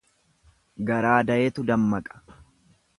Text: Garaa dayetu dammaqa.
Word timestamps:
Garaa 0.89 1.21
dayetu 1.29 1.67
dammaqa. 1.71 2.23